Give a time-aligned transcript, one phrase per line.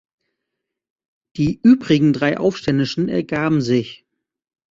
[1.37, 4.07] Die übrigen drei Aufständischen ergaben sich.